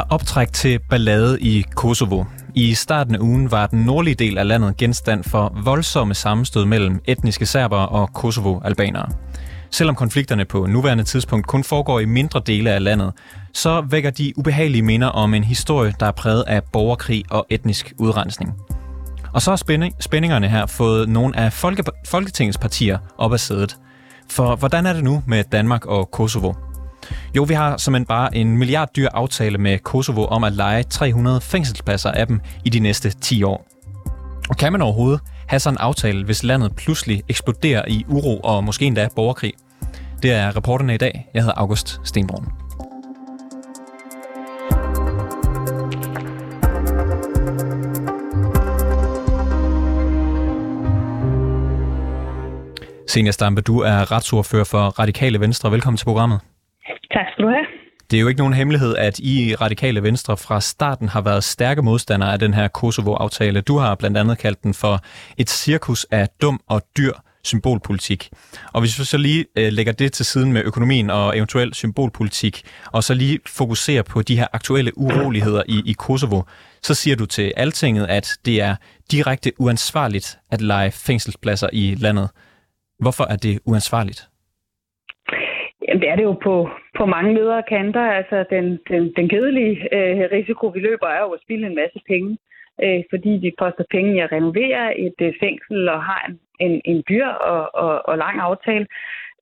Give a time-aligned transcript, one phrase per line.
[0.00, 2.24] Er optræk til ballade i Kosovo.
[2.54, 7.00] I starten af ugen var den nordlige del af landet genstand for voldsomme sammenstød mellem
[7.04, 9.08] etniske serbere og Kosovo-albanere.
[9.70, 13.12] Selvom konflikterne på nuværende tidspunkt kun foregår i mindre dele af landet,
[13.54, 17.92] så vækker de ubehagelige minder om en historie, der er præget af borgerkrig og etnisk
[17.98, 18.54] udrensning.
[19.32, 23.76] Og så har spændingerne her fået nogle af Folke, Folketingets partier op af sædet.
[24.30, 26.52] For hvordan er det nu med Danmark og Kosovo?
[27.36, 31.40] Jo, vi har simpelthen bare en milliard dyr aftale med Kosovo om at lege 300
[31.40, 33.66] fængselspladser af dem i de næste 10 år.
[34.48, 38.64] Og kan man overhovedet have sådan en aftale, hvis landet pludselig eksploderer i uro og
[38.64, 39.52] måske endda borgerkrig?
[40.22, 41.26] Det er reporterne i dag.
[41.34, 42.46] Jeg hedder August Stenbrun.
[53.08, 55.72] Senior Stampe, du er retsordfører for Radikale Venstre.
[55.72, 56.40] Velkommen til programmet.
[57.12, 57.66] Tak skal du have.
[58.10, 61.82] Det er jo ikke nogen hemmelighed, at I Radikale Venstre fra starten har været stærke
[61.82, 63.60] modstandere af den her Kosovo-aftale.
[63.60, 65.00] Du har blandt andet kaldt den for
[65.38, 67.12] et cirkus af dum og dyr
[67.44, 68.30] symbolpolitik.
[68.72, 72.62] Og hvis vi så lige øh, lægger det til siden med økonomien og eventuel symbolpolitik,
[72.92, 76.42] og så lige fokuserer på de her aktuelle uroligheder i, i Kosovo,
[76.82, 78.76] så siger du til Altinget, at det er
[79.10, 82.28] direkte uansvarligt at lege fængselspladser i landet.
[82.98, 84.29] Hvorfor er det uansvarligt?
[85.90, 88.00] Jamen, det er det jo på, på mange ledere kanter.
[88.00, 92.00] Altså, den, den, den kedelige øh, risiko, vi løber, er jo at spille en masse
[92.08, 92.38] penge,
[92.84, 96.80] øh, fordi vi koster penge i at renovere et øh, fængsel og har en, en,
[96.84, 98.86] en dyr og, og, og lang aftale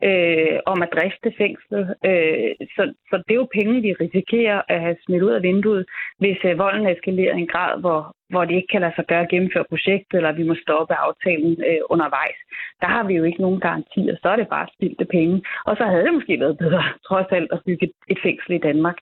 [0.02, 1.84] øh, om at drifte fængslet.
[2.08, 5.84] Øh, så, så det er jo penge, vi risikerer at have smidt ud af vinduet,
[6.18, 8.00] hvis øh, volden eskalerer i en grad, hvor,
[8.32, 11.52] hvor det ikke kan lade sig gøre at gennemføre projektet, eller vi må stoppe aftalen
[11.68, 12.38] øh, undervejs.
[12.82, 15.36] Der har vi jo ikke nogen garantier, så er det bare spildte penge.
[15.68, 18.98] Og så havde det måske været bedre, trods alt, at bygge et fængsel i Danmark.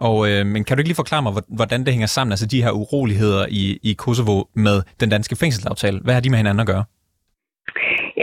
[0.00, 2.62] Og, øh, men kan du ikke lige forklare mig, hvordan det hænger sammen, altså de
[2.62, 6.00] her uroligheder i, i Kosovo med den danske fængselsaftale?
[6.04, 6.84] Hvad har de med hinanden at gøre?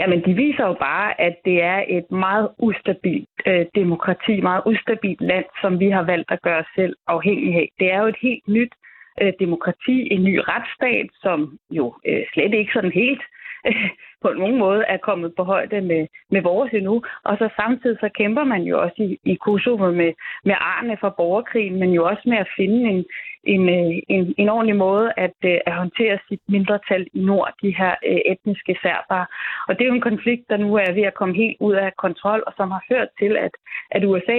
[0.04, 5.20] Jamen, de viser jo bare, at det er et meget ustabilt øh, demokrati, meget ustabilt
[5.20, 7.68] land, som vi har valgt at gøre os selv afhængig af.
[7.78, 8.72] Det er jo et helt nyt
[9.20, 13.22] øh, demokrati, en ny retsstat, som jo øh, slet ikke sådan helt
[13.66, 13.90] øh,
[14.22, 17.02] på nogen måde er kommet på højde med, med vores endnu.
[17.24, 20.12] Og så samtidig så kæmper man jo også i, i Kosovo med,
[20.44, 23.04] med arne fra borgerkrigen, men jo også med at finde en,
[23.46, 27.76] en, øh, en, en ordentlig måde at, øh, at håndtere sit mindretal i nord, de
[27.78, 29.26] her øh, etniske serbere.
[29.68, 31.96] Og det er jo en konflikt, der nu er ved at komme helt ud af
[31.96, 33.54] kontrol, og som har ført til, at,
[33.90, 34.36] at USA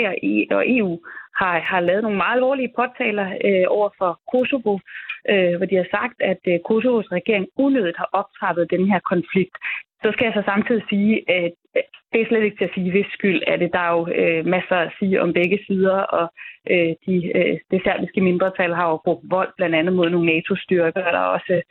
[0.58, 1.00] og EU
[1.42, 4.74] har, har lavet nogle meget alvorlige påtaler øh, over for Kosovo,
[5.32, 9.56] øh, hvor de har sagt, at øh, Kosovos regering unødigt har optrappet den her konflikt.
[10.04, 11.52] Så skal jeg så samtidig sige, at
[12.12, 13.70] det er slet ikke til at sige, hvis skyld er det.
[13.74, 16.26] Der er jo øh, masser at sige om begge sider, og
[16.72, 21.04] øh, de, øh, det serbiske mindretal har jo brugt vold blandt andet mod nogle NATO-styrker,
[21.08, 21.62] og der er også øh,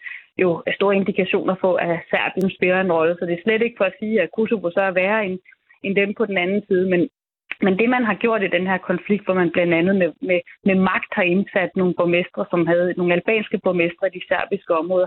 [0.43, 3.17] jo store indikationer på, at Serbien spiller en rolle.
[3.19, 5.39] Så det er slet ikke for at sige, at Kosovo så er værre end,
[5.85, 7.09] end dem på den anden side, men
[7.63, 10.41] men det, man har gjort i den her konflikt, hvor man blandt andet med, med,
[10.65, 15.07] med magt har indsat nogle borgmestre, som havde nogle albanske borgmestre i de serbiske områder,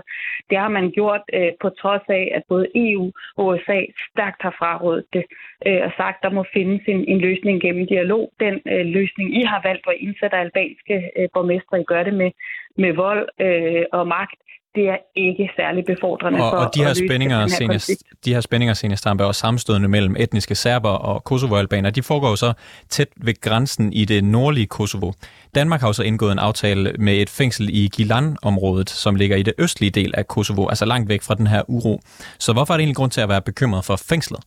[0.50, 4.54] det har man gjort øh, på trods af, at både EU og USA stærkt har
[4.58, 5.24] frarådet det
[5.66, 8.32] øh, og sagt, der må findes en, en løsning gennem dialog.
[8.40, 12.30] Den øh, løsning, I har valgt, hvor indsætte albanske øh, borgmestre, I gør det med,
[12.76, 14.40] med vold øh, og magt,
[14.74, 17.90] det er ikke særlig befordrende og, for og de her spændinger, senest,
[18.24, 22.36] de her spændinger, senest Stampe, og sammenstødende mellem etniske serber og kosovo-albaner, de foregår jo
[22.36, 22.52] så
[22.88, 25.12] tæt ved grænsen i det nordlige Kosovo.
[25.54, 29.42] Danmark har jo så indgået en aftale med et fængsel i Gilan-området, som ligger i
[29.42, 32.00] det østlige del af Kosovo, altså langt væk fra den her uro.
[32.38, 34.40] Så hvorfor er det egentlig grund til at være bekymret for fængslet?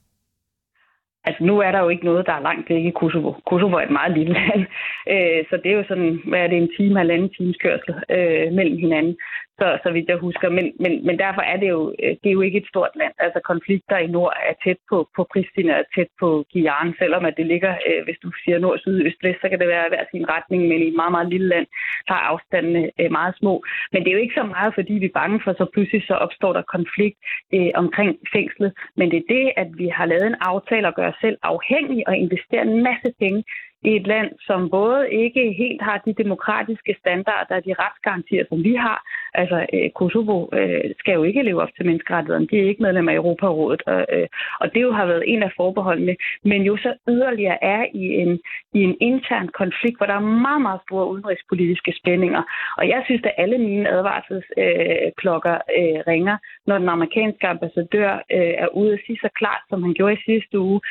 [1.28, 3.32] Altså nu er der jo ikke noget, der er langt væk i Kosovo.
[3.50, 4.62] Kosovo er et meget lille land,
[5.14, 8.54] øh, så det er jo sådan, hvad er det, en time, halvanden times kørsel øh,
[8.58, 9.16] mellem hinanden
[9.62, 10.50] så, så vidt jeg husker.
[10.58, 13.14] Men, men, men derfor er det, jo, øh, det er jo ikke et stort land.
[13.26, 17.38] Altså konflikter i nord er tæt på, på Pristina, er tæt på Guyana, selvom at
[17.38, 20.04] det ligger, øh, hvis du siger nord, syd, øst, vest, så kan det være hver
[20.12, 21.68] sin retning, men i et meget, meget lille land,
[22.08, 23.54] der er afstandene øh, meget små.
[23.92, 26.16] Men det er jo ikke så meget, fordi vi er bange for, så pludselig så
[26.26, 27.18] opstår der konflikt
[27.56, 28.72] øh, omkring fængslet.
[28.98, 32.08] Men det er det, at vi har lavet en aftale og gør os selv afhængige
[32.08, 33.44] og investerer en masse penge
[33.84, 38.64] i et land, som både ikke helt har de demokratiske standarder og de retsgarantier, som
[38.64, 39.00] vi har.
[39.34, 42.48] Altså, øh, Kosovo øh, skal jo ikke leve op til menneskerettighederne.
[42.48, 43.82] De er ikke medlem af Europarådet.
[43.86, 44.28] Og, øh,
[44.62, 46.16] og det jo har været en af forbeholdene.
[46.44, 48.40] Men jo så yderligere er i en,
[48.74, 52.44] i en intern konflikt, hvor der er meget, meget store udenrigspolitiske spændinger.
[52.78, 56.38] Og jeg synes, at alle mine advarselsklokker øh, ringer,
[56.68, 60.24] når den amerikanske ambassadør øh, er ude og sige så klart, som han gjorde i
[60.26, 60.82] sidste uge,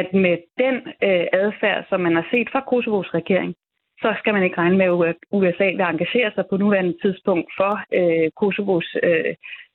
[0.00, 0.76] at med den
[1.08, 3.54] øh, adfærd, som man har set fra Kosovos regering,
[4.02, 7.72] så skal man ikke regne med, at USA vil engagere sig på nuværende tidspunkt for
[7.98, 9.34] øh, Kosovos øh,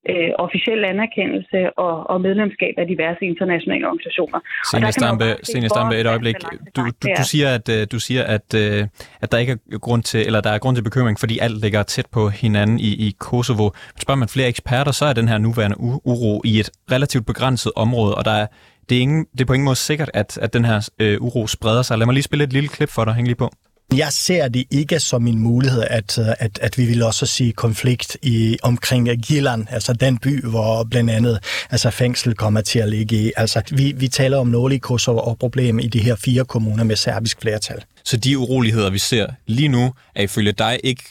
[0.10, 4.39] øh, officiel anerkendelse og, og medlemskab af diverse internationale organisationer.
[4.71, 5.27] Senest Stampe,
[5.74, 6.36] Stampe, et øjeblik.
[6.75, 8.88] Du, du, du siger, at øh, du siger, at, øh,
[9.22, 11.83] at der ikke er grund til, eller der er grund til bekymring, fordi alt ligger
[11.83, 13.68] tæt på hinanden i, i Kosovo.
[13.94, 15.77] Men spørger man flere eksperter, så er den her nuværende
[16.13, 18.48] uro i et relativt begrænset område, og der er
[18.89, 21.47] det er, ingen, det er på ingen måde sikkert, at, at den her øh, uro
[21.47, 21.97] spreder sig.
[21.97, 23.13] Lad mig lige spille et lille klip for dig.
[23.13, 23.53] Hæng lige på.
[23.95, 28.18] Jeg ser det ikke som en mulighed, at, at, at vi vil også sige konflikt
[28.21, 31.39] i omkring Gilan, altså den by, hvor blandt andet
[31.69, 33.31] altså fængsel kommer til at ligge i.
[33.38, 36.95] Altså, vi, vi taler om nordlig Kosovo og problem i de her fire kommuner med
[36.95, 37.83] serbisk flertal.
[38.03, 41.03] Så de uroligheder, vi ser lige nu, er ifølge dig ikke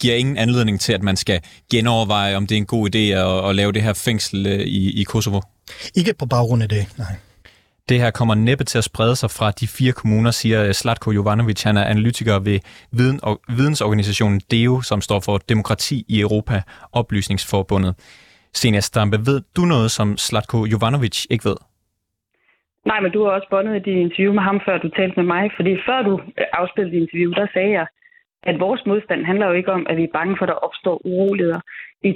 [0.00, 1.40] giver ingen anledning til, at man skal
[1.70, 5.00] genoverveje, om det er en god idé at, at lave det her fængsel øh, i,
[5.00, 5.40] i Kosovo?
[5.96, 7.14] Ikke på baggrund af det, nej.
[7.88, 11.62] Det her kommer næppe til at sprede sig fra de fire kommuner, siger Slatko Jovanovic.
[11.62, 12.58] Han er analytiker ved
[12.92, 16.62] viden og, vidensorganisationen DEO, som står for Demokrati i Europa,
[16.92, 17.92] Oplysningsforbundet.
[18.54, 21.56] Senja Stampe, ved du noget, som Slatko Jovanovic ikke ved?
[22.86, 25.26] Nej, men du har også bundet i dit interview med ham, før du talte med
[25.34, 25.50] mig.
[25.56, 26.20] Fordi før du
[26.52, 27.86] afspillede dit interview, der sagde jeg,
[28.42, 30.96] at vores modstand handler jo ikke om, at vi er bange for, at der opstår
[31.06, 31.60] uroligheder
[32.02, 32.12] i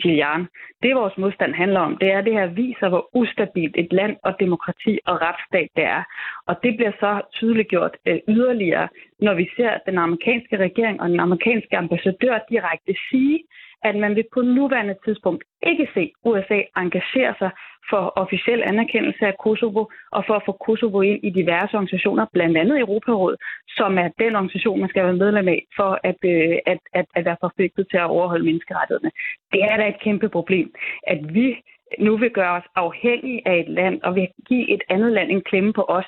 [0.82, 4.16] Det, vores modstand handler om, det er, at det her viser, hvor ustabilt et land
[4.22, 6.02] og demokrati og retsstat det er.
[6.46, 8.88] Og det bliver så tydeligt gjort øh, yderligere,
[9.20, 13.40] når vi ser den amerikanske regering og den amerikanske ambassadør direkte sige,
[13.82, 17.50] at man vil på nuværende tidspunkt ikke se USA engagere sig
[17.90, 22.56] for officiel anerkendelse af Kosovo og for at få Kosovo ind i diverse organisationer, blandt
[22.56, 23.38] andet Europarådet,
[23.69, 27.25] som er den organisation, man skal være medlem af for at, øh, at, at, at
[27.25, 29.11] være forpligtet til at overholde menneskerettighederne.
[29.52, 30.75] Det er da et kæmpe problem,
[31.06, 31.56] at vi
[31.99, 35.43] nu vil gøre os afhængige af et land og vil give et andet land en
[35.43, 36.06] klemme på os,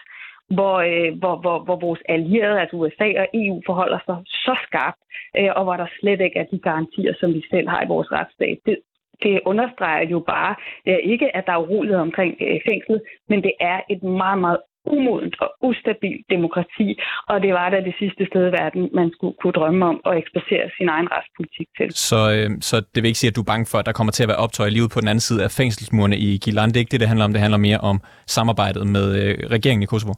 [0.51, 5.01] hvor, øh, hvor, hvor, hvor vores allierede, altså USA og EU, forholder sig så skarpt,
[5.39, 8.13] øh, og hvor der slet ikke er de garantier, som vi selv har i vores
[8.13, 8.59] retsstat.
[8.67, 8.77] Det,
[9.23, 10.55] det understreger jo bare
[10.89, 14.61] øh, ikke, at der er urolighed omkring øh, fængslet, men det er et meget, meget
[14.95, 16.89] umodent og ustabilt demokrati,
[17.29, 20.19] og det var da det sidste sted i verden, man skulle kunne drømme om at
[20.23, 21.89] eksportere sin egen retspolitik til.
[22.11, 24.13] Så, øh, så det vil ikke sige, at du er bange for, at der kommer
[24.13, 26.69] til at være optøj i livet på den anden side af fængselsmurene i Gilan.
[26.69, 27.33] Det er ikke det, det handler om.
[27.33, 27.97] Det handler mere om
[28.27, 30.15] samarbejdet med øh, regeringen i Kosovo.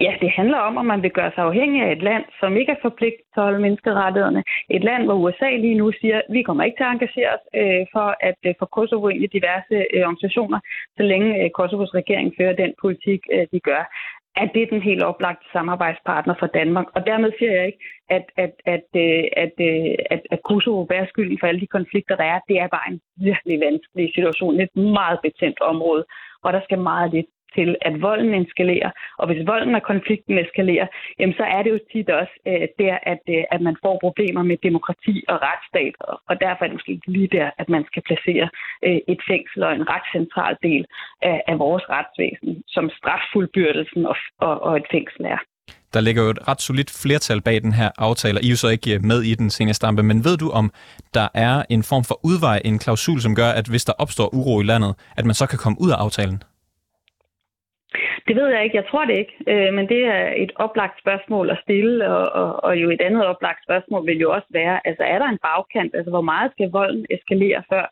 [0.00, 2.72] Ja, det handler om, at man vil gøre sig afhængig af et land, som ikke
[2.72, 4.42] er forpligtet til at holde menneskerettighederne.
[4.70, 7.44] Et land, hvor USA lige nu siger, at vi kommer ikke til at engagere os
[7.60, 10.60] øh, for at øh, få Kosovo ind i diverse øh, organisationer,
[10.96, 13.82] så længe øh, Kosovos regering fører den politik, øh, de gør
[14.42, 16.86] at det er den helt oplagte samarbejdspartner for Danmark.
[16.96, 17.78] Og dermed siger jeg ikke,
[18.16, 22.16] at, at, at, øh, at, øh, at, at Kosovo bærer skylden for alle de konflikter,
[22.16, 22.40] der er.
[22.48, 24.60] Det er bare en virkelig vanskelig situation.
[24.60, 26.04] Et meget betændt område,
[26.40, 28.90] hvor der skal meget lidt til, at volden eskalerer.
[29.18, 30.86] Og hvis volden og konflikten eskalerer,
[31.18, 34.42] jamen så er det jo tit også øh, der, at, øh, at man får problemer
[34.42, 35.94] med demokrati og retsstat.
[36.00, 38.48] Og, og derfor er det måske ikke lige der, at man skal placere
[38.86, 40.82] øh, et fængsel og en ret central del
[41.22, 44.16] af, af vores retsvæsen, som straffuldbyrdelsen og,
[44.46, 45.40] og, og et fængsel er.
[45.94, 48.56] Der ligger jo et ret solidt flertal bag den her aftale, og I er jo
[48.56, 50.72] så ikke øh, med i den seneste stampe, men ved du, om
[51.14, 54.60] der er en form for udvej, en klausul, som gør, at hvis der opstår uro
[54.60, 56.42] i landet, at man så kan komme ud af aftalen?
[58.28, 58.76] Det ved jeg ikke.
[58.76, 59.34] Jeg tror det ikke.
[59.52, 63.26] Øh, men det er et oplagt spørgsmål at stille, og, og, og jo et andet
[63.26, 65.94] oplagt spørgsmål vil jo også være, altså er der en bagkant?
[65.94, 67.84] Altså hvor meget skal volden eskalere før,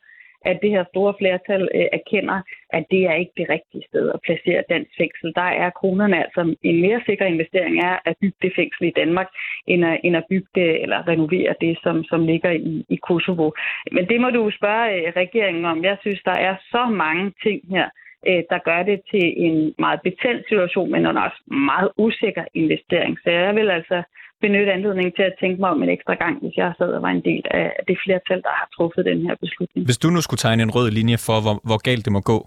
[0.50, 2.38] at det her store flertal øh, erkender,
[2.70, 5.32] at det er ikke det rigtige sted at placere dansk fængsel.
[5.34, 9.28] Der er kronerne altså en mere sikker investering er at bygge det fængsel i Danmark,
[9.66, 13.50] end at, end at bygge det eller renovere det, som, som ligger i, i Kosovo.
[13.92, 15.84] Men det må du spørge øh, regeringen om.
[15.84, 17.88] Jeg synes, der er så mange ting her,
[18.28, 23.18] øh, der gør det til en meget betændt situation, men også meget usikker investering.
[23.22, 24.02] Så jeg vil altså
[24.40, 27.08] benytte anledningen til at tænke mig om en ekstra gang, hvis jeg sad og var
[27.18, 29.86] en del af det flertal, der har truffet den her beslutning.
[29.86, 32.38] Hvis du nu skulle tegne en rød linje for, hvor, hvor galt det må gå,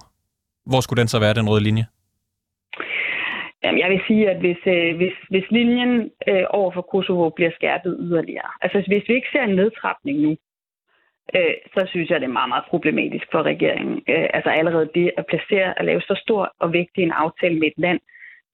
[0.71, 1.85] hvor skulle den så være, den røde linje?
[3.63, 7.51] Jamen, jeg vil sige, at hvis, øh, hvis, hvis linjen øh, over for Kosovo bliver
[7.59, 10.31] skærpet yderligere, altså hvis vi ikke ser en nedtrapning nu,
[11.35, 13.95] øh, så synes jeg, det er meget, meget problematisk for regeringen.
[14.09, 17.67] Øh, altså allerede det at placere, at lave så stor og vigtig en aftale med
[17.67, 17.99] et land,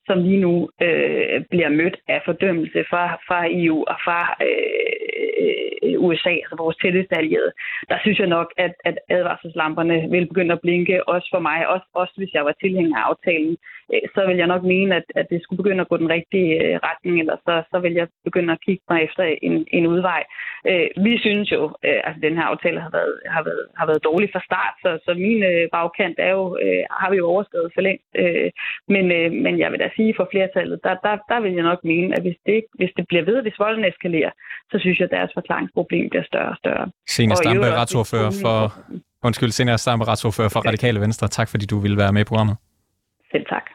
[0.08, 4.96] som lige nu øh, bliver mødt af fordømmelse fra, fra EU og fra øh,
[5.42, 5.76] øh
[6.08, 7.52] USA, altså vores tætteste allierede,
[7.90, 11.88] der synes jeg nok, at, at advarselslamperne vil begynde at blinke, også for mig, også,
[11.94, 13.58] også hvis jeg var tilhænger af aftalen.
[13.94, 16.52] Øh, så vil jeg nok mene, at, at det skulle begynde at gå den rigtige
[16.64, 20.24] øh, retning, eller så, så vil jeg begynde at kigge mig efter en, en udvej.
[20.70, 24.04] Øh, vi synes jo, øh, altså, den her aftale har været, har været, har været
[24.04, 27.72] dårlig fra start, så, så min øh, bagkant er jo, øh, har vi jo overskrevet
[27.74, 28.52] for længe, Øh,
[28.94, 31.82] men, øh, men jeg vil da sige for flertallet, der, der, der vil jeg nok
[31.92, 34.32] mene, at hvis det, hvis det bliver ved, hvis volden eskalerer,
[34.72, 36.86] så synes jeg, at deres forklaringsproblem bliver større og større.
[37.16, 38.58] Senior Stampe, retsordfører for...
[39.28, 41.28] Undskyld, Senior Stampe, retsordfører for Radikale Venstre.
[41.28, 42.56] Tak fordi du ville være med i programmet.
[43.32, 43.66] Selv tak.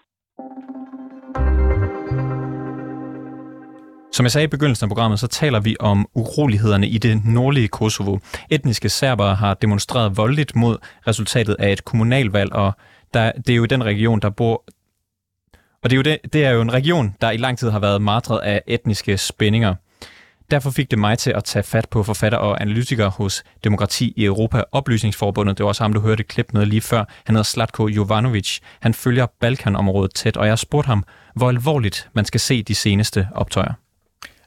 [4.12, 7.68] Som jeg sagde i begyndelsen af programmet, så taler vi om urolighederne i det nordlige
[7.68, 8.18] Kosovo.
[8.50, 12.72] Etniske serbere har demonstreret voldeligt mod resultatet af et kommunalvalg, og
[13.14, 14.64] der, det er jo den region, der bor...
[15.82, 17.78] Og det er, jo det, det er jo en region, der i lang tid har
[17.78, 19.74] været martret af etniske spændinger.
[20.50, 24.24] Derfor fik det mig til at tage fat på forfatter og analytiker hos Demokrati i
[24.24, 25.58] Europa Oplysningsforbundet.
[25.58, 27.04] Det var også ham, du hørte klip med lige før.
[27.24, 28.58] Han hedder Slatko Jovanovic.
[28.80, 33.28] Han følger Balkanområdet tæt, og jeg spurgte ham, hvor alvorligt man skal se de seneste
[33.34, 33.72] optøjer.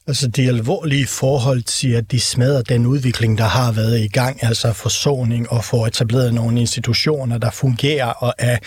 [0.08, 4.44] Altså de alvorlige forhold siger, at de smadrer den udvikling, der har været i gang,
[4.44, 8.58] altså forsoning og få etableret nogle institutioner, der fungerer og er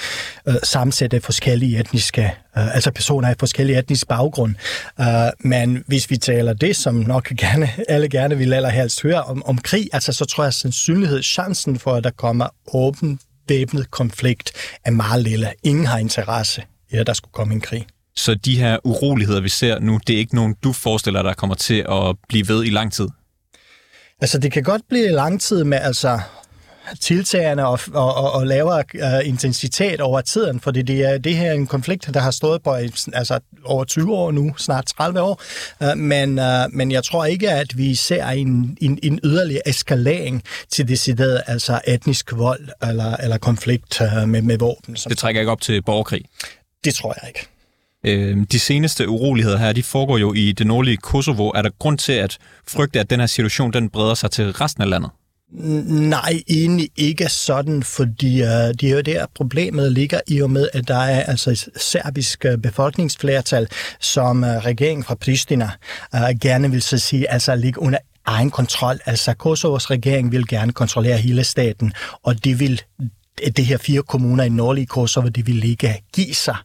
[0.48, 2.22] øh, sammensat af forskellige etniske,
[2.58, 4.54] øh, altså personer af forskellige etniske baggrund.
[4.98, 5.06] Uh,
[5.38, 9.58] men hvis vi taler det, som nok gerne, alle gerne vil allerhelst høre om, om
[9.58, 14.52] krig, altså så tror jeg sandsynlighed, chancen for, at der kommer åben væbnet konflikt,
[14.84, 15.52] er meget lille.
[15.62, 17.86] Ingen har interesse i, at der skulle komme en krig.
[18.16, 21.56] Så de her uroligheder, vi ser nu, det er ikke nogen, du forestiller dig kommer
[21.56, 23.08] til at blive ved i lang tid?
[24.20, 26.20] Altså, det kan godt blive lang tid med altså
[27.00, 31.50] tiltagende og, og, og, og lavere uh, intensitet over tiden, fordi det er det her
[31.50, 32.72] er en konflikt, der har stået på
[33.12, 35.42] altså, over 20 år nu, snart 30 år,
[35.80, 40.42] uh, men, uh, men jeg tror ikke, at vi ser en, en, en yderligere eskalering
[40.70, 44.94] til decideret altså etnisk vold eller, eller konflikt uh, med, med våben.
[44.94, 46.24] Det trækker ikke op til borgerkrig?
[46.84, 47.55] Det tror jeg ikke.
[48.06, 51.48] Øh, de seneste uroligheder her, de foregår jo i det nordlige Kosovo.
[51.48, 54.82] Er der grund til at frygte, at den her situation den breder sig til resten
[54.82, 55.10] af landet?
[55.52, 60.68] Nej, egentlig ikke sådan, fordi uh, det er jo der, problemet ligger i og med,
[60.74, 63.68] at der er altså et serbisk øh, befolkningsflertal,
[64.00, 65.70] som uh, regeringen fra Pristina
[66.14, 68.98] uh, gerne vil så sige, altså ligge under egen kontrol.
[69.06, 72.82] Altså Kosovos regering vil gerne kontrollere hele staten, og det vil
[73.56, 76.56] det her fire kommuner i nordlige Kosovo, de vil ikke give sig.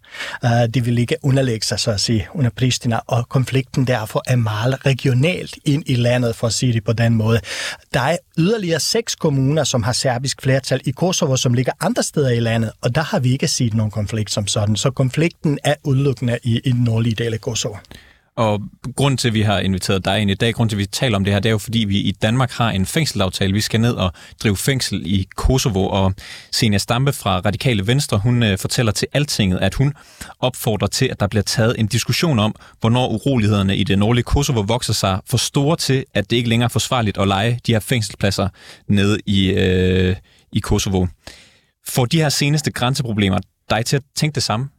[0.45, 4.35] Øh, de vil ikke underlægge sig, så at sige, under Pristina, og konflikten derfor er
[4.35, 7.39] meget regionalt ind i landet, for at sige det på den måde.
[7.93, 12.29] Der er yderligere seks kommuner, som har serbisk flertal i Kosovo, som ligger andre steder
[12.29, 14.75] i landet, og der har vi ikke set nogen konflikt som sådan.
[14.75, 17.75] Så konflikten er udelukkende i, i den nordlige del af Kosovo.
[18.35, 18.61] Og
[18.95, 21.15] grund til, at vi har inviteret dig ind i dag, grund til, at vi taler
[21.15, 23.53] om det her, det er jo, fordi vi i Danmark har en fængselaftale.
[23.53, 26.13] Vi skal ned og drive fængsel i Kosovo, og
[26.51, 29.93] Senia Stampe fra Radikale Venstre, hun øh, fortæller til Altinget, at hun
[30.39, 34.61] opfordrer til, at der bliver taget en diskussion om, hvornår urolighederne i det nordlige Kosovo
[34.61, 37.79] vokser sig for store til, at det ikke længere er forsvarligt at lege de her
[37.79, 38.49] fængselspladser
[38.87, 40.15] nede i, øh,
[40.51, 41.07] i Kosovo.
[41.87, 44.69] For de her seneste grænseproblemer dig til at tænke det samme?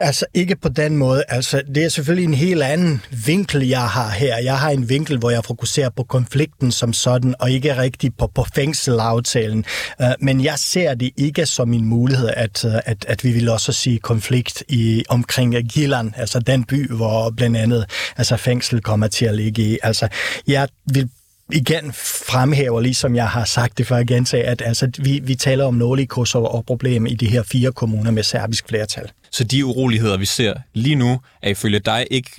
[0.00, 1.24] Altså ikke på den måde.
[1.28, 4.38] Altså det er selvfølgelig en helt anden vinkel, jeg har her.
[4.38, 8.26] Jeg har en vinkel, hvor jeg fokuserer på konflikten som sådan, og ikke rigtig på,
[8.34, 9.64] på fængselaftalen.
[10.00, 13.32] Uh, øh, men jeg ser det ikke som en mulighed, at, øh, at, at vi
[13.32, 18.80] vil også sige konflikt i omkring Gilan, altså den by, hvor blandt andet altså fængsel
[18.80, 19.78] kommer til at ligge i.
[19.82, 20.08] Altså
[20.46, 21.08] jeg vil
[21.52, 21.92] igen
[22.26, 26.06] fremhæver, ligesom jeg har sagt det før igen, at altså, vi, vi taler om nordlige
[26.06, 29.10] Kosovo og problem i de her fire kommuner med serbisk flertal.
[29.30, 32.30] Så de uroligheder, vi ser lige nu, er ifølge dig ikke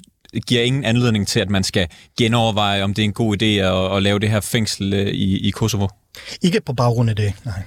[0.47, 1.87] giver ingen anledning til, at man skal
[2.17, 5.47] genoverveje, om det er en god idé at, at lave det her fængsel øh, i,
[5.47, 5.87] i Kosovo?
[6.41, 7.63] Ikke på baggrund af det, nej.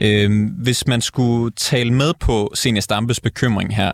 [0.00, 3.92] Øhm, hvis man skulle tale med på Senior Stampes bekymring her,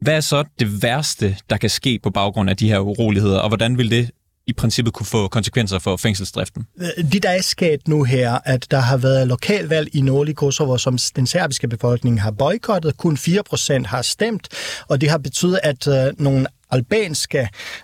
[0.00, 3.48] hvad er så det værste, der kan ske på baggrund af de her uroligheder, og
[3.48, 4.10] hvordan vil det
[4.50, 6.66] i princippet kunne få konsekvenser for fængselsdriften?
[7.12, 10.98] Det, der er sket nu her, at der har været lokalvalg i Nordlig Kosovo, som
[11.16, 12.96] den serbiske befolkning har boykottet.
[12.96, 14.48] Kun 4 procent har stemt,
[14.88, 17.38] og det har betydet, at øh, nogle albanske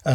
[0.08, 0.14] øh,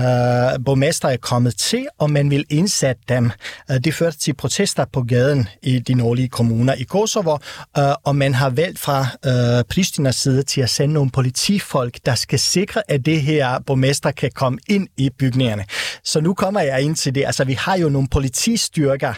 [0.65, 3.31] borgmester er kommet til, og man vil indsætte dem.
[3.71, 7.37] Øh, det førte til protester på gaden i de nordlige kommuner i Kosovo,
[7.77, 12.15] øh, og man har valgt fra øh, Pristinas side til at sende nogle politifolk, der
[12.15, 15.65] skal sikre, at det her borgmester kan komme ind i bygningerne.
[16.03, 17.25] Så nu kommer jeg ind til det.
[17.25, 19.13] Altså, vi har jo nogle politistyrker,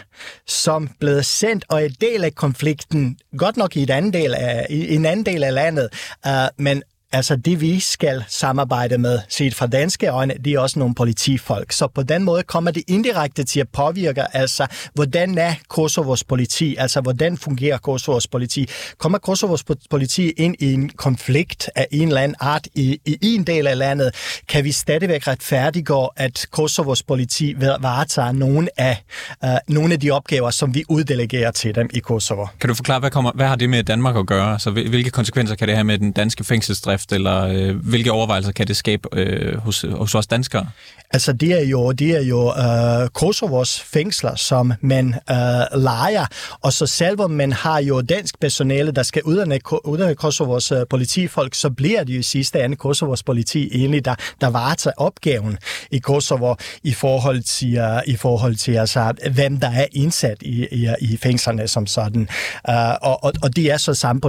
[0.46, 4.66] som blevet sendt og er del af konflikten, godt nok i en anden del af,
[4.70, 5.88] i en anden del af landet,
[6.26, 6.82] øh, men
[7.14, 11.72] Altså det, vi skal samarbejde med, set fra danske øjne, det er også nogle politifolk.
[11.72, 16.76] Så på den måde kommer det indirekte til at påvirke, altså hvordan er Kosovos politi,
[16.78, 18.68] altså hvordan fungerer Kosovos politi.
[18.98, 23.44] Kommer Kosovos politi ind i en konflikt af en eller anden art i, i en
[23.44, 24.14] del af landet,
[24.48, 29.02] kan vi stadigvæk retfærdiggøre, at Kosovos politi varetager nogle af,
[29.44, 32.46] øh, nogle af de opgaver, som vi uddelegerer til dem i Kosovo.
[32.60, 34.52] Kan du forklare, hvad, kommer, hvad har det med Danmark at gøre?
[34.52, 37.03] Altså, Så hvilke konsekvenser kan det have med den danske fængselsdrift?
[37.04, 40.66] Dømmekraft, eller øh, hvilke overvejelser kan det skabe øh, hos, hos os danskere?
[41.12, 46.26] Altså, det er jo, det er jo øh, Kosovos fængsler, som man øh, leger,
[46.62, 51.54] og så selvom man har jo dansk personale, der skal uddanne, uddanne Kosovos øh, politifolk,
[51.54, 55.58] så bliver det jo i sidste ende Kosovos politi egentlig, der, der varetager opgaven
[55.90, 60.66] i Kosovo i forhold til, øh, i forhold til altså, hvem der er indsat i,
[60.70, 62.28] i, i fængslerne som sådan.
[62.68, 64.20] Øh, og, og, og det er så samme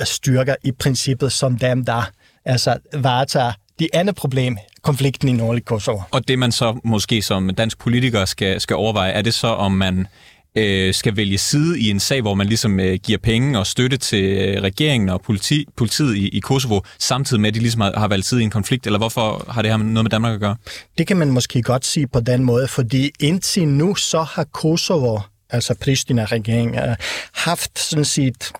[0.00, 2.10] politistyrker i princippet som dem, der
[2.44, 6.00] altså varetager det andet problem, konflikten i nordlig Kosovo.
[6.10, 9.72] Og det man så måske som dansk politiker skal, skal overveje, er det så, om
[9.72, 10.06] man
[10.54, 13.96] øh, skal vælge side i en sag, hvor man ligesom øh, giver penge og støtte
[13.96, 17.98] til øh, regeringen og politi, politiet i, i Kosovo, samtidig med, at de ligesom har,
[17.98, 20.40] har valgt side i en konflikt, eller hvorfor har det her noget med Danmark at
[20.40, 20.56] gøre?
[20.98, 25.18] Det kan man måske godt sige på den måde, fordi indtil nu så har Kosovo,
[25.50, 26.96] altså Pristina-regeringen, øh,
[27.34, 28.52] haft sådan set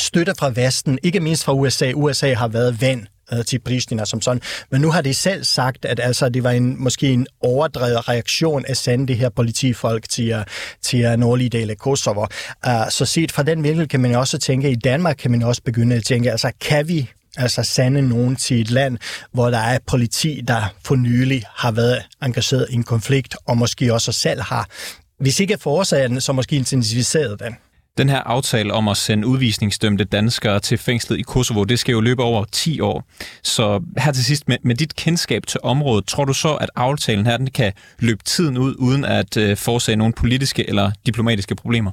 [0.00, 1.92] støtte fra Vesten, ikke mindst fra USA.
[1.94, 4.42] USA har været vand øh, til Pristina som sådan.
[4.70, 8.64] Men nu har de selv sagt, at altså, det var en, måske en overdrevet reaktion
[8.68, 10.44] at sende det her politifolk til, øh,
[10.82, 12.26] til øh, nordlige del af Kosovo.
[12.66, 15.42] Uh, så set fra den vinkel kan man også tænke, at i Danmark kan man
[15.42, 18.98] også begynde at tænke, altså kan vi altså sande nogen til et land,
[19.32, 23.94] hvor der er politi, der for nylig har været engageret i en konflikt, og måske
[23.94, 24.68] også selv har,
[25.18, 27.56] hvis ikke forårsaget så måske intensiveret den.
[28.00, 32.00] Den her aftale om at sende udvisningsdømte danskere til fængslet i Kosovo, det skal jo
[32.00, 33.04] løbe over 10 år.
[33.42, 37.26] Så her til sidst, med, med dit kendskab til området, tror du så, at aftalen
[37.26, 41.90] her den kan løbe tiden ud, uden at øh, forårsage nogle politiske eller diplomatiske problemer?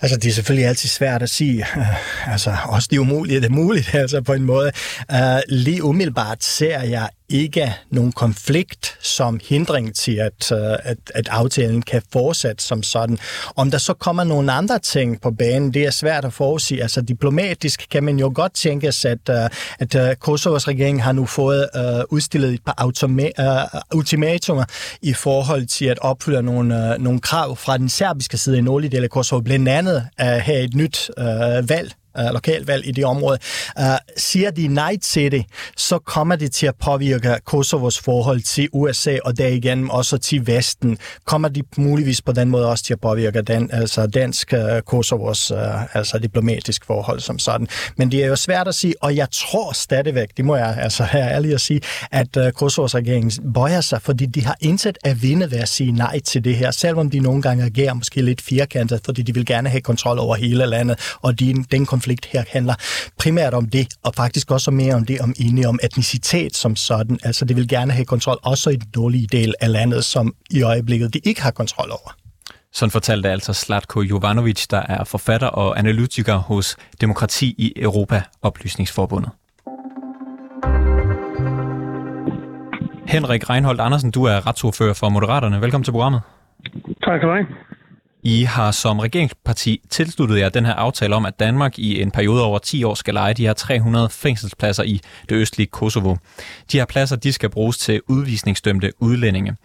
[0.00, 1.66] Altså, det er selvfølgelig altid svært at sige.
[2.26, 4.70] Altså, også det umulige, det er muligt, altså på en måde.
[5.12, 11.28] Uh, lige umiddelbart ser jeg ikke nogen konflikt som hindring til, at, øh, at, at
[11.28, 13.18] aftalen kan fortsætte som sådan.
[13.56, 16.82] Om der så kommer nogle andre ting på banen, det er svært at forudsige.
[16.82, 21.12] Altså diplomatisk kan man jo godt tænke sig, at, øh, at øh, Kosovos regering har
[21.12, 24.64] nu fået uh, udstillet et par automa- uh, ultimatumer
[25.02, 28.90] i forhold til at opfylde nogle, uh, nogle krav fra den serbiske side i nordlige
[28.90, 31.24] del af Kosovo, blandt andet at have et nyt uh,
[31.68, 33.38] valg øh, lokalvalg i det område.
[33.78, 33.84] øh,
[34.16, 35.44] siger de nej til det,
[35.76, 40.98] så kommer det til at påvirke Kosovos forhold til USA, og derigennem også til Vesten.
[41.24, 45.50] Kommer de muligvis på den måde også til at påvirke den, altså dansk øh, Kosovos
[45.50, 47.68] øh, altså diplomatisk forhold som sådan.
[47.96, 51.04] Men det er jo svært at sige, og jeg tror stadigvæk, det må jeg altså
[51.04, 55.22] her ærlig at sige, at øh, Kosovos regering bøjer sig, fordi de har indsat at
[55.22, 58.40] vinde ved at sige nej til det her, selvom de nogle gange agerer måske lidt
[58.40, 62.26] firkantet, fordi de vil gerne have kontrol over hele landet, og de, den konflikt konflikt
[62.26, 62.74] her handler
[63.18, 67.18] primært om det, og faktisk også mere om det, om enige om etnicitet som sådan.
[67.24, 70.62] Altså, det vil gerne have kontrol også i den dårlige del af landet, som i
[70.62, 72.10] øjeblikket de ikke har kontrol over.
[72.72, 79.30] Sådan fortalte altså Slatko Jovanovic, der er forfatter og analytiker hos Demokrati i Europa Oplysningsforbundet.
[83.06, 85.60] Henrik Reinholdt Andersen, du er retsordfører for Moderaterne.
[85.60, 86.20] Velkommen til programmet.
[87.04, 87.46] Tak skal du have.
[88.28, 92.44] I har som regeringsparti tilsluttet jer den her aftale om, at Danmark i en periode
[92.44, 96.16] over 10 år skal lege de her 300 fængselspladser i det østlige Kosovo.
[96.72, 99.56] De her pladser de skal bruges til udvisningsdømte udlændinge.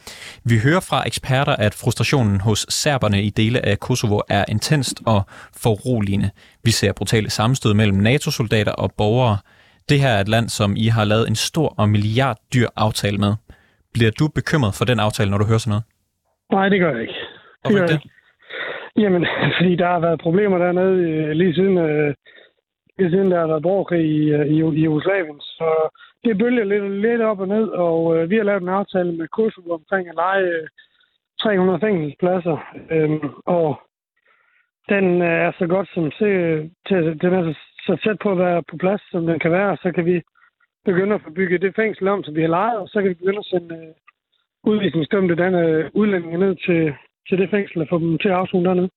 [0.44, 5.22] Vi hører fra eksperter, at frustrationen hos serberne i dele af Kosovo er intenst og
[5.58, 6.30] foruroligende.
[6.64, 9.38] Vi ser brutale sammenstød mellem NATO-soldater og borgere.
[9.90, 13.34] Det her er et land, som I har lavet en stor og milliarddyr aftale med.
[13.94, 15.84] Bliver du bekymret for den aftale, når du hører sådan noget?
[16.52, 17.14] Nej, det gør jeg ikke.
[17.66, 18.13] Det gør jeg ikke.
[18.98, 19.26] Jamen,
[19.58, 22.14] fordi der har været problemer dernede øh, lige siden, øh,
[22.98, 25.40] lige siden der har været borgerkrig i, øh, i, i Jugoslavien.
[25.40, 29.12] Så det bølger lidt, lidt op og ned, og øh, vi har lavet en aftale
[29.12, 30.68] med Kosovo omkring at lege øh,
[31.42, 32.58] 300 fængselspladser.
[32.92, 33.82] Øh, og
[34.90, 36.28] den øh, er så godt som se,
[36.88, 39.78] til, den er så, så tæt på at være på plads, som den kan være,
[39.78, 40.22] så kan vi
[40.86, 43.14] begynde at få bygget det fængsel om, som vi har lejet, og så kan vi
[43.14, 43.94] begynde at sende øh,
[44.64, 46.94] udvisningsdømte denne udlændinge ned til,
[47.28, 48.90] til det fængsel og få dem til at afzone dernede.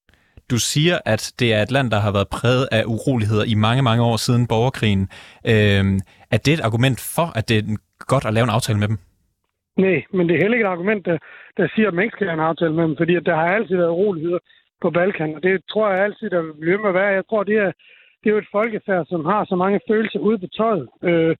[0.50, 3.82] Du siger, at det er et land, der har været præget af uroligheder i mange,
[3.82, 5.04] mange år siden borgerkrigen.
[5.52, 5.96] Øhm,
[6.34, 7.64] er det et argument for, at det er
[8.12, 8.98] godt at lave en aftale med dem?
[9.76, 11.18] Nej, men det er heller ikke et argument, der,
[11.56, 13.48] der siger, at man ikke skal have en aftale med dem, fordi at der har
[13.56, 14.38] altid været uroligheder
[14.82, 17.18] på Balkan, og det tror jeg altid, der vil blive med at være.
[17.18, 17.72] Jeg tror, det er,
[18.20, 20.88] det er jo et folkefærd, som har så mange følelser ude på tøjet.
[21.02, 21.36] Øh,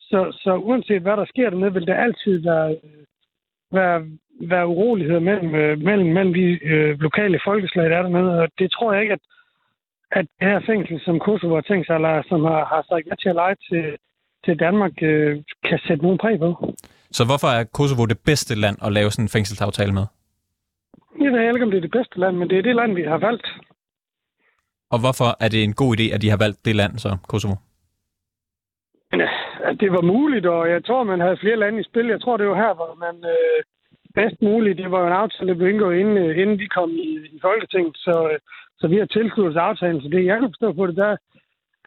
[0.00, 2.76] så, så uanset hvad der sker dernede, vil der altid være,
[3.72, 3.98] være,
[4.40, 8.40] være uroligheder mellem, øh, mellem, mellem de øh, lokale folkeslag, der er dernede.
[8.42, 9.24] Og det tror jeg ikke, at,
[10.10, 13.14] at det her fængsel, som Kosovo har tænkt sig, eller som har, har sagt ja
[13.14, 13.96] til at lege til,
[14.44, 16.74] til Danmark, øh, kan sætte nogen præg på.
[17.10, 20.06] Så hvorfor er Kosovo det bedste land at lave sådan en fængselsaftale med?
[21.24, 23.02] Jeg ved ikke, om det er det bedste land, men det er det land, vi
[23.02, 23.46] har valgt.
[24.90, 27.54] Og hvorfor er det en god idé, at de har valgt det land, så Kosovo?
[29.70, 32.06] at det var muligt, og jeg tror, man havde flere lande i spil.
[32.14, 33.58] Jeg tror, det var her, hvor man øh,
[34.18, 36.90] bedst muligt, det var jo en aftale, der blev indgået, inden, øh, inden vi kom
[36.90, 38.38] i, i Folketinget, så, øh,
[38.80, 40.00] så vi har tilsluttet aftalen.
[40.02, 41.10] Så det, jeg kan forstå på det, der,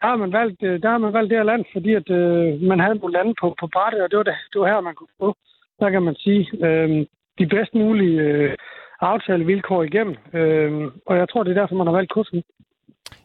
[0.00, 2.62] der har man valgt, øh, der har man valgt det her land, fordi at, øh,
[2.70, 4.94] man havde nogle lande på, på brættet, og det var, det, det var her, man
[4.94, 5.28] kunne få,
[5.80, 7.06] der kan man sige, øh,
[7.38, 8.56] de bedst mulige øh,
[9.00, 10.16] aftalevilkår igennem.
[10.38, 10.70] Øh,
[11.06, 12.42] og jeg tror, det er derfor, man har valgt kursen.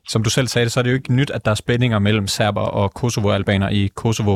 [0.08, 2.28] Som du selv sagde, så er det jo ikke nyt, at der er spændinger mellem
[2.28, 4.36] serber og Kosovo-albaner i Kosovo.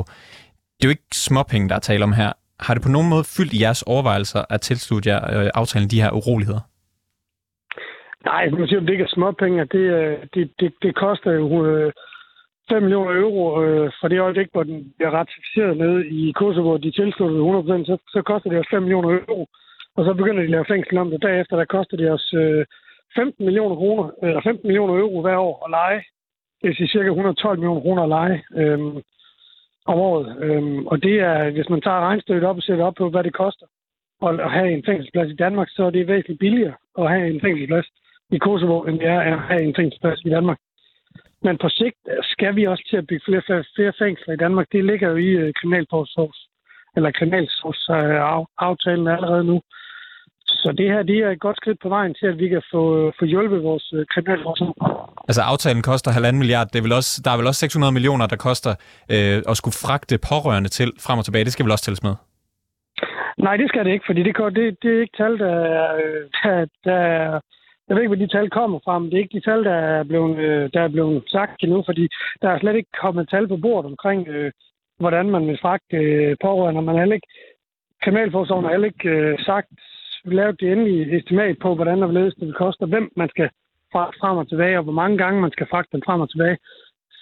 [0.76, 2.32] Det er jo ikke småpenge, der er tale om her.
[2.60, 6.02] Har det på nogen måde fyldt i jeres overvejelser at tilslutte jer øh, aftalen de
[6.02, 6.64] her uroligheder?
[8.26, 9.66] Nej, man siger, det ikke er småpenge.
[9.66, 11.94] Det, øh, det, det, det koster jo øh,
[12.70, 16.92] 5 millioner euro øh, fra det øjeblik, hvor den bliver ratificeret nede i Kosovo, de
[16.92, 19.48] tilsluttede 100%, så, så koster det os 5 millioner euro.
[19.98, 21.22] Og så begynder de at lave fængsel om det.
[21.22, 22.66] Derefter der koster det os øh,
[23.16, 26.02] 15 millioner kroner, eller 15 millioner euro hver år at lege.
[26.62, 28.80] Det er cirka 112 millioner kroner at lege øh,
[29.92, 30.28] om året.
[30.46, 33.34] Øhm, og det er, hvis man tager regnstykket op og sætter op på, hvad det
[33.34, 33.66] koster
[34.22, 37.88] at have en fængselsplads i Danmark, så er det væsentligt billigere at have en fængselsplads
[38.32, 40.60] i Kosovo, end det er at have en fængselsplads i Danmark.
[41.44, 44.68] Men på sigt skal vi også til at bygge flere, flere, flere fængsler i Danmark.
[44.72, 46.40] Det ligger jo i øh, kriminalforsorgs,
[46.96, 49.62] eller kriminalforsorgsaftalen allerede nu.
[50.62, 53.12] Så det her det er et godt skridt på vejen til, at vi kan få,
[53.20, 54.74] få hjulpet vores uh, kriminalforsorg.
[55.30, 56.68] Altså aftalen koster halvanden milliard.
[56.72, 58.74] Det er vel også, der er vel også 600 millioner, der koster
[59.14, 61.46] øh, at skulle fragte pårørende til frem og tilbage.
[61.46, 62.16] Det skal vel også tælles med?
[63.46, 65.58] Nej, det skal det ikke, fordi det, det, det er ikke tal, der,
[66.44, 67.40] der, der
[67.88, 69.78] jeg ved ikke, hvor de tal kommer fra, men det er ikke de tal, der
[69.98, 72.08] er blevet, øh, der er blevet sagt endnu, fordi
[72.42, 74.52] der er slet ikke kommet tal på bordet omkring, øh,
[75.00, 76.82] hvordan man vil fragte øh, pårørende.
[76.82, 77.28] Man har ikke,
[78.04, 79.68] Kriminalforsorgen har heller ikke øh, sagt,
[80.26, 83.50] lavet det endelige estimat på, hvordan der vil koste, og hvem man skal
[83.94, 86.58] fragte frem og tilbage, og hvor mange gange man skal fragte dem frem og tilbage.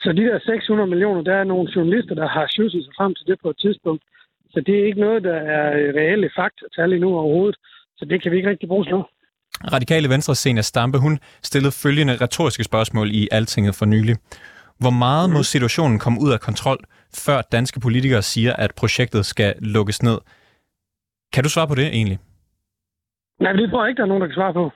[0.02, 3.26] Så de der 600 millioner, der er nogle journalister, der har sjusset sig frem til
[3.28, 4.04] det på et tidspunkt.
[4.50, 5.68] Så det er ikke noget, der er
[6.00, 7.58] reelle faktatal endnu overhovedet.
[7.98, 9.06] Så det kan vi ikke rigtig bruge nu.
[9.74, 14.16] Radikale Venstre Senior Stampe, hun stillede følgende retoriske spørgsmål i Altinget for nylig.
[14.80, 16.80] Hvor meget må situationen komme ud af kontrol,
[17.26, 20.18] før danske politikere siger, at projektet skal lukkes ned?
[21.34, 22.20] Kan du svare på det egentlig?
[23.40, 24.72] Nej, det tror jeg ikke, der er nogen, der kan svare på.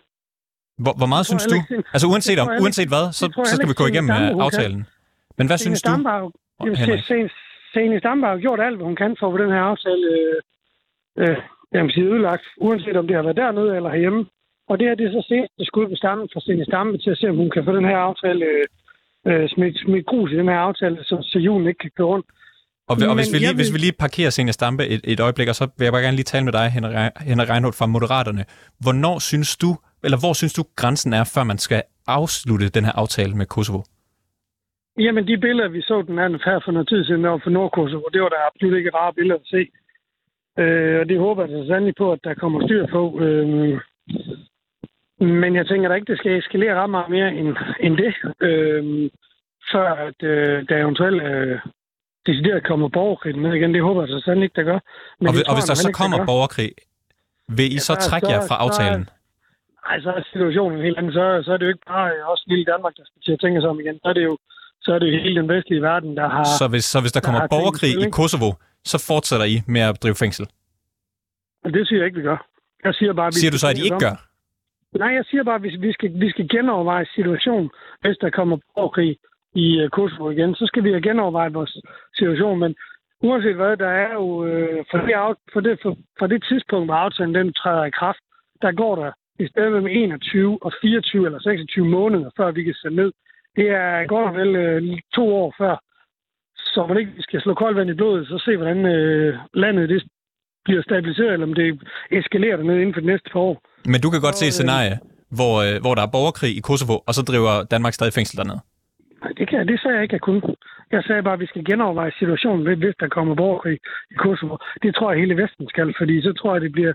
[0.83, 1.55] Hvor, hvor meget synes du?
[1.55, 4.81] Ikke, altså uanset, om, uanset hvad, så, så skal vi gå igennem med aftalen.
[5.37, 5.91] Men hvad synes du,
[7.73, 10.37] Sene Stampe har gjort alt, hvad hun kan for at få den her aftale øh,
[11.21, 11.37] øh,
[11.73, 14.25] jamen, sige, udlagt, uanset om det har været dernede eller herhjemme.
[14.69, 17.17] Og det her det er så sidste skud på stammen fra Stine Stamme til at
[17.17, 18.45] se, om hun kan få den her aftale
[19.27, 22.25] øh, smidt, smidt grus i den her aftale, så, så julen ikke kan køre rundt.
[22.91, 23.59] Og, og hvis, vi lige, vil...
[23.61, 26.17] hvis vi lige parkerer Senja Stampe et, et øjeblik, og så vil jeg bare gerne
[26.19, 26.67] lige tale med dig,
[27.29, 28.43] Henrik Reinholdt fra Moderaterne.
[28.83, 29.71] Hvornår synes du,
[30.05, 33.81] eller hvor synes du grænsen er, før man skal afslutte den her aftale med Kosovo?
[35.05, 38.05] Jamen, de billeder, vi så den anden her for noget tid siden over for Nordkosovo,
[38.13, 39.61] det var der absolut ikke rare billeder at se.
[40.61, 43.19] Øh, og det håber jeg så sandelig på, at der kommer styr på.
[43.19, 43.79] Øh,
[45.41, 48.13] men jeg tænker da ikke, det skal eskalere ret meget mere end, end det,
[48.47, 49.09] øh,
[49.71, 51.59] før at øh, der eventuelt øh,
[52.27, 53.73] decideret kommer borgerkrig med igen.
[53.73, 54.79] Det håber jeg så sandelig ikke, der gør.
[55.19, 56.71] Men og, og hvis der så kommer borgerkrig,
[57.57, 59.03] vil I ja, så trække jer fra aftalen?
[59.85, 61.13] Nej, så er situationen helt anden.
[61.13, 63.61] Så, så er det jo ikke bare også lille Danmark, der skal til at tænke
[63.61, 63.95] sig om igen.
[64.03, 64.37] Så er det jo
[64.85, 66.43] så er det jo hele den vestlige verden, der har...
[66.59, 68.49] Så hvis, så hvis der, der kommer borgerkrig i Kosovo,
[68.91, 70.45] så fortsætter I med at drive fængsel?
[71.63, 72.47] Det siger jeg ikke, vi gør.
[72.83, 74.15] Jeg siger bare, vi siger du så, at I ikke gør?
[75.03, 77.69] Nej, jeg siger bare, at vi, vi, skal, vi skal genoverveje situationen,
[78.01, 79.17] hvis der kommer borgerkrig
[79.55, 80.55] i uh, Kosovo igen.
[80.55, 81.77] Så skal vi have genovervejet vores
[82.17, 82.75] situation, men
[83.23, 85.13] uanset hvad, der er jo øh, for, det,
[85.53, 85.79] for, det,
[86.19, 88.23] for, det tidspunkt, hvor aftalen den træder i kraft,
[88.61, 92.73] der går der i stedet med 21 og 24 eller 26 måneder, før vi kan
[92.81, 93.11] sætte ned.
[93.55, 95.75] Det er godt vel øh, to år før.
[96.73, 100.03] Så man ikke skal slå koldt vand i blodet, så se, hvordan øh, landet det
[100.65, 101.79] bliver stabiliseret, eller om det
[102.11, 103.61] eskalerer dernede inden for det næste par år.
[103.85, 104.99] Men du kan godt se et scenarie,
[105.37, 108.59] hvor, øh, hvor der er borgerkrig i Kosovo, og så driver Danmark stadig fængsel dernede.
[109.21, 110.41] Nej, det, kan, det sagde jeg ikke, jeg kunne.
[110.91, 113.79] Jeg sagde bare, at vi skal genoverveje situationen, hvis der kommer borgerkrig
[114.11, 114.57] i Kosovo.
[114.83, 116.93] Det tror jeg, hele Vesten skal, fordi så tror jeg, det bliver,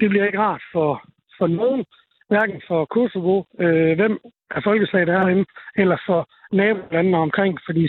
[0.00, 1.02] det bliver ikke rart for,
[1.38, 1.84] for nogen,
[2.28, 4.18] hverken for Kosovo, øh, hvem
[4.50, 5.44] er folkeslag der er herinde,
[5.76, 6.20] eller for
[6.52, 7.84] nabolandene omkring, fordi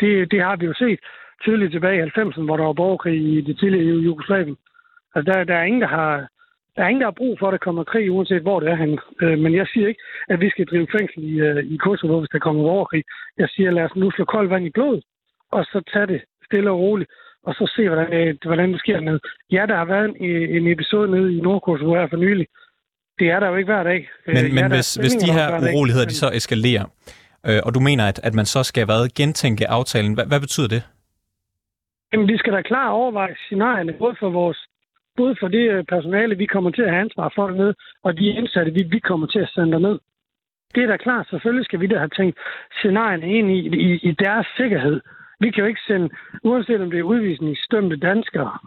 [0.00, 1.00] det, det har vi jo set
[1.44, 4.56] tydeligt tilbage i 90'erne, hvor der var borgerkrig i det tidligere Jugoslavien.
[5.14, 6.28] Altså, der, der er ingen, der har,
[6.76, 8.74] der er ingen, der har brug for, at der kommer krig, uanset hvor det er
[8.74, 8.98] han.
[9.22, 12.32] Øh, men jeg siger ikke, at vi skal drive fængsel i, øh, i Kosovo, hvis
[12.32, 13.04] der kommer overkrig.
[13.38, 15.04] Jeg siger, lad os nu slå koldt vand i blodet,
[15.52, 17.10] og så tage det stille og roligt,
[17.46, 19.18] og så se, hvordan, øh, hvordan det sker ned.
[19.50, 20.16] Ja, der har været en,
[20.56, 22.46] en episode nede i Nordkosovo her for nylig.
[23.18, 24.08] Det er der jo ikke hver dag.
[24.26, 26.84] Men, ja, men hvis, hvis de her uroligheder, de så eskalerer,
[27.48, 30.68] øh, og du mener, at, at man så skal hvad, gentænke aftalen, hvad, hvad betyder
[30.68, 30.82] det?
[32.12, 34.58] Jamen, vi skal da klar overveje scenarierne, både for vores
[35.16, 38.26] både for det øh, personale, vi kommer til at have ansvar for dernede, og de
[38.26, 39.98] indsatte, vi, vi kommer til at sende derned.
[40.74, 42.38] Det er da klart, selvfølgelig skal vi da have tænkt
[42.78, 45.00] scenarierne ind i, i, i deres sikkerhed.
[45.40, 46.08] Vi kan jo ikke sende,
[46.44, 48.58] uanset om det er udvisningsdømte danskere,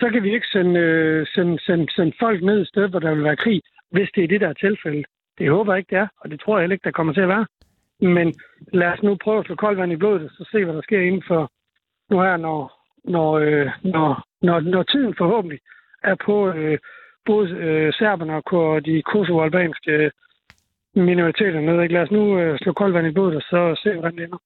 [0.00, 3.14] så kan vi ikke sende, øh, sende, sende, sende folk ned et sted, hvor der
[3.14, 5.06] vil være krig, hvis det er det, der er tilfældet.
[5.38, 7.20] Det håber jeg ikke, det er, og det tror jeg heller ikke, der kommer til
[7.20, 7.46] at være.
[8.00, 8.34] Men
[8.72, 10.82] lad os nu prøve at få koldt vand i blodet, og så se, hvad der
[10.82, 11.50] sker inden for
[12.10, 12.72] nu her, når,
[13.04, 15.60] når, øh, når, når, når tiden forhåbentlig
[16.04, 16.78] er på øh,
[17.26, 20.10] både øh, serberne og de kosovo-albanske øh,
[20.94, 21.88] minoriteter nede.
[21.88, 24.38] Lad os nu øh, slå koldt vand i blodet, og så se, hvordan det ender.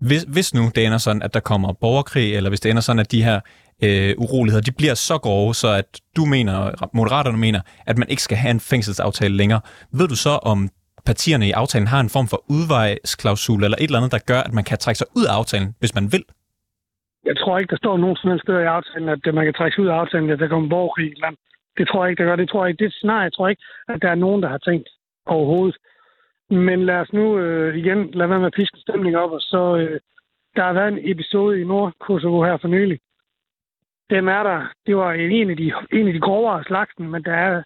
[0.00, 3.00] Hvis, hvis nu det ender sådan, at der kommer borgerkrig, eller hvis det ender sådan,
[3.00, 3.40] at de her
[3.84, 8.22] øh, uroligheder, de bliver så grove, så at du mener, moderaterne mener, at man ikke
[8.22, 9.60] skal have en fængselsaftale længere.
[9.92, 10.68] Ved du så, om
[11.06, 14.52] partierne i aftalen har en form for udvejsklausul, eller et eller andet, der gør, at
[14.52, 16.24] man kan trække sig ud af aftalen, hvis man vil?
[17.28, 19.74] Jeg tror ikke, der står nogen som helst steder i aftalen, at man kan trække
[19.74, 21.36] sig ud af aftalen, at der kommer borgerkrig i et land.
[21.78, 22.36] Det tror jeg ikke, der gør.
[22.36, 22.84] Det tror jeg ikke.
[22.84, 24.88] Det scenarie, jeg tror ikke, at der er nogen, der har tænkt
[25.26, 25.76] overhovedet.
[26.50, 29.76] Men lad os nu øh, igen lade være med at piske stemning op, og så
[29.76, 30.00] øh,
[30.56, 32.98] der har været en episode i Nordkosovo her for nylig.
[34.10, 34.72] Dem er der.
[34.86, 37.62] Det var en af de, en af de grovere slagsen, men der er,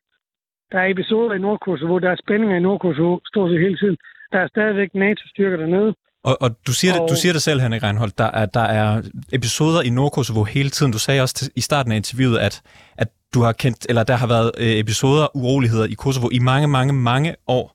[0.73, 3.97] der er episoder i Nordkosovo, der er spændinger i Nordkosovo stort set hele tiden.
[4.33, 5.95] Der er stadigvæk NATO-styrker dernede.
[6.25, 7.01] Og, og du, siger og...
[7.01, 10.71] det, du siger det selv, Henrik Reinholdt, der er, der er episoder i Nordkosovo hele
[10.71, 10.93] tiden.
[10.93, 12.63] Du sagde også til, i starten af interviewet, at,
[12.97, 16.69] at du har kendt, eller der har været øh, episoder, uroligheder i Kosovo i mange,
[16.69, 17.67] mange, mange år.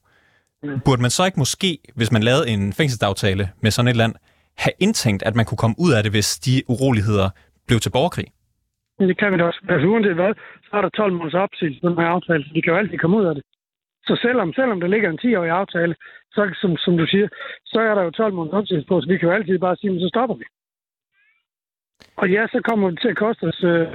[0.64, 0.80] Mm.
[0.86, 4.14] Burde man så ikke måske, hvis man lavede en fængselsaftale med sådan et land,
[4.58, 7.30] have indtænkt, at man kunne komme ud af det, hvis de uroligheder
[7.68, 8.28] blev til borgerkrig?
[9.00, 9.62] Det kan vi da også.
[9.70, 10.34] Altså uanset hvad,
[10.68, 12.98] så er der 12 måneders opsigelse på den her aftale, så de kan jo altid
[12.98, 13.44] komme ud af det.
[14.08, 15.96] Så selvom, selvom der ligger en 10-årig aftale,
[16.38, 17.28] så som, som du siger,
[17.66, 19.92] så er der jo 12 måneders opsigelse på, så vi kan jo altid bare sige,
[19.92, 20.46] men så stopper vi.
[22.22, 23.88] Og ja, så kommer det til at koste os, øh,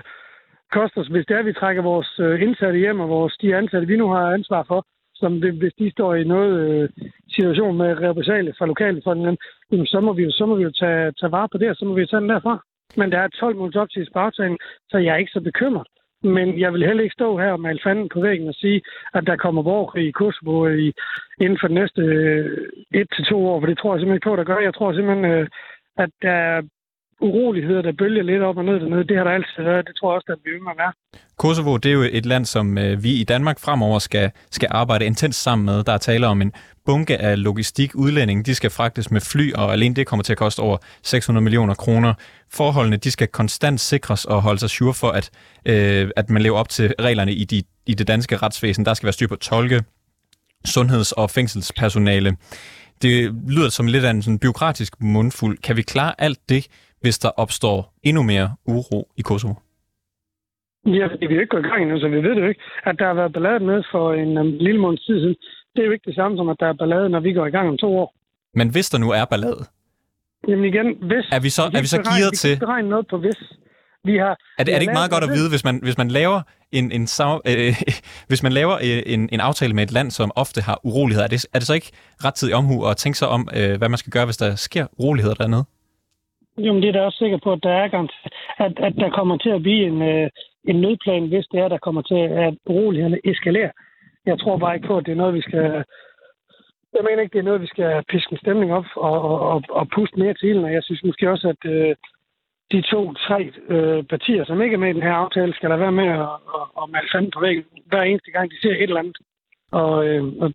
[0.76, 3.56] koste os hvis det er, at vi trækker vores øh, indsatte hjem, og vores, de
[3.56, 4.80] ansatte, vi nu har ansvar for,
[5.14, 6.88] som det, hvis de står i noget øh,
[7.36, 9.18] situation med repressalie fra lokale folk,
[9.92, 11.84] så må vi jo, så må vi jo tage, tage vare på det, og så
[11.84, 12.64] må vi tage den derfra.
[12.96, 14.58] Men der er 12 måneder op til aftalen,
[14.90, 15.86] så jeg er ikke så bekymret.
[16.22, 18.82] Men jeg vil heller ikke stå her og male fanden på væggen og sige,
[19.14, 20.92] at der kommer borgerkrig i Kosovo i,
[21.40, 24.28] inden for de næste øh, et til to år, for det tror jeg simpelthen ikke
[24.28, 24.58] på, der gør.
[24.58, 25.48] Jeg tror simpelthen, øh,
[25.98, 26.62] at der er
[27.22, 29.04] uroligheder, der bølger lidt op og ned dernede.
[29.08, 29.86] Det har der altid været.
[29.86, 30.92] Det tror jeg også, der bliver yngre være.
[31.38, 35.04] Kosovo, det er jo et land, som øh, vi i Danmark fremover skal, skal arbejde
[35.04, 35.84] intens sammen med.
[35.84, 36.52] Der er tale om en
[36.86, 38.46] bunke af logistik udlænding.
[38.46, 41.74] De skal fragtes med fly, og alene det kommer til at koste over 600 millioner
[41.74, 42.14] kroner.
[42.52, 45.30] Forholdene, de skal konstant sikres og holde sig sure for, at,
[45.64, 48.84] øh, at man lever op til reglerne i, de, i det danske retsvæsen.
[48.84, 49.82] Der skal være styr på tolke,
[50.64, 52.36] sundheds- og fængselspersonale.
[53.02, 55.58] Det lyder som lidt af en sådan byråkratisk mundfuld.
[55.58, 56.66] Kan vi klare alt det
[57.02, 59.54] hvis der opstår endnu mere uro i Kosovo?
[60.86, 62.62] Ja, det vi ikke gå i gang endnu, så vi ved det jo ikke.
[62.84, 65.36] At der har været ballade med for en um, lille måneds tid siden,
[65.72, 67.50] det er jo ikke det samme som, at der er ballade, når vi går i
[67.50, 68.14] gang om to år.
[68.54, 69.64] Men hvis der nu er ballade?
[70.48, 71.24] Jamen igen, hvis...
[71.32, 72.50] Er vi så, er vi så gearet til...
[72.50, 73.40] Vi kan noget på hvis.
[74.04, 76.08] Vi har, er det, er det ikke meget godt at vide, hvis man, hvis man
[76.08, 76.40] laver
[76.72, 77.02] en, en,
[77.50, 77.74] øh,
[78.28, 81.28] hvis man laver øh, en, en aftale med et land, som ofte har uroligheder, er
[81.28, 81.90] det, er det så ikke
[82.24, 84.86] ret tid omhu at tænke sig om, øh, hvad man skal gøre, hvis der sker
[84.98, 85.64] uroligheder dernede?
[86.58, 88.10] Jo, men det er da også sikker på, at der er gang,
[88.58, 90.30] at, at der kommer til at blive en, øh,
[90.64, 93.70] en nødplan, hvis det er, der kommer til at urolighederne eskalere.
[94.26, 95.84] Jeg tror bare ikke på, at det er noget, vi skal...
[96.94, 99.88] Jeg mener ikke, det er noget, vi skal piske stemning op og, og, og, og
[99.94, 100.72] puste mere til ilden.
[100.72, 101.96] Jeg synes måske også, at øh,
[102.72, 105.92] de to-tre øh, partier, som ikke er med i den her aftale, skal lade være
[105.92, 106.20] med at,
[106.56, 109.16] at, at male fanden på væggen hver eneste gang, de ser et eller andet.
[109.70, 110.52] Og, øh, og,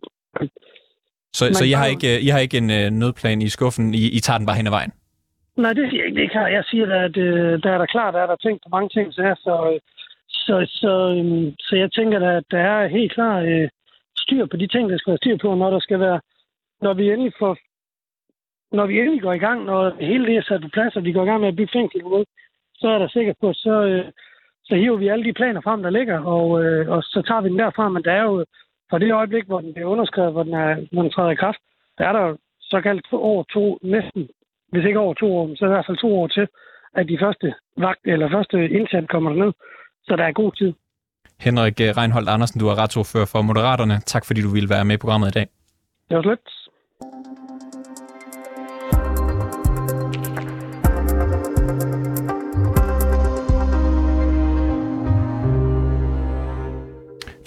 [1.32, 3.94] så, så I, har ikke, I har ikke en øh, nødplan i skuffen?
[3.94, 4.92] I, I tager den bare hen ad vejen?
[5.62, 6.20] Nej, det siger jeg ikke.
[6.20, 6.52] Det kan.
[6.52, 9.14] Jeg siger, at øh, der er der klart, der er der tænkt på mange ting,
[9.14, 9.78] så, så,
[10.28, 13.68] så, så, øh, så øhm, jeg tænker, at der er helt klart øh,
[14.16, 16.20] styr på de ting, der skal være styr på, når der skal være,
[16.82, 17.56] når vi endelig får,
[18.72, 21.12] når vi endelig går i gang, når hele det er sat på plads, og vi
[21.12, 22.02] går i gang med at bygge fængsel,
[22.74, 24.04] så er der sikkert på, så, øh,
[24.64, 27.48] så hiver vi alle de planer frem, der ligger, og, øh, og så tager vi
[27.48, 27.88] den derfra.
[27.88, 28.44] Men der er jo,
[28.90, 31.58] fra det øjeblik, hvor den bliver underskrevet, hvor den, er, hvor den træder i kraft,
[31.98, 34.28] der er der såkaldt over to, næsten
[34.72, 36.46] hvis ikke over to år, så i hvert fald to år til,
[36.98, 39.52] at de første vagt eller første indsat kommer ned.
[40.06, 40.72] Så der er god tid.
[41.40, 43.96] Henrik Reinholdt Andersen, du er retsordfører for Moderaterne.
[44.06, 45.46] Tak fordi du ville være med i programmet i dag.
[46.08, 46.46] Det var slet.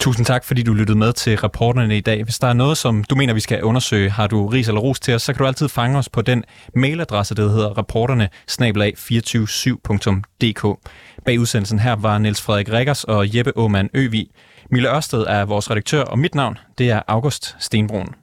[0.02, 2.24] Tusind tak, fordi du lyttede med til rapporterne i dag.
[2.24, 5.00] Hvis der er noget, som du mener, vi skal undersøge, har du ris eller ros
[5.00, 10.90] til os, så kan du altid fange os på den mailadresse, der hedder rapporterne 247dk
[11.24, 14.30] Bag udsendelsen her var Niels Frederik Rikkers og Jeppe Aumann Øvi.
[14.70, 18.21] Mille Ørsted er vores redaktør, og mit navn det er August Stenbrun.